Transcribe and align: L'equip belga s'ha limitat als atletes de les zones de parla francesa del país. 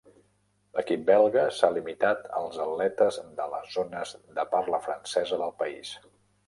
L'equip 0.77 1.03
belga 1.09 1.43
s'ha 1.57 1.69
limitat 1.75 2.25
als 2.39 2.59
atletes 2.65 3.21
de 3.43 3.49
les 3.55 3.73
zones 3.79 4.19
de 4.41 4.51
parla 4.57 4.83
francesa 4.89 5.45
del 5.45 5.57
país. 5.65 5.99